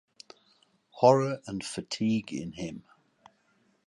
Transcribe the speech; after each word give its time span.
Horror 0.93 1.43
and 1.45 1.63
fatigue 1.63 2.33
in 2.33 2.53
him. 2.53 2.85